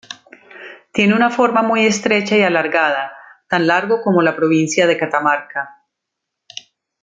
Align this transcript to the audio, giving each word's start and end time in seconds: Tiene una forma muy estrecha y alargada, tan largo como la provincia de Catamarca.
Tiene 0.91 1.13
una 1.13 1.29
forma 1.29 1.61
muy 1.61 1.85
estrecha 1.85 2.35
y 2.35 2.41
alargada, 2.41 3.11
tan 3.47 3.67
largo 3.67 4.01
como 4.01 4.23
la 4.23 4.35
provincia 4.35 4.87
de 4.87 4.97
Catamarca. 4.97 5.83